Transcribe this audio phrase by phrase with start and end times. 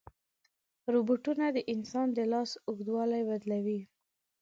[0.93, 3.79] روبوټونه د انسان د لاس اوږدوالی بدلوي.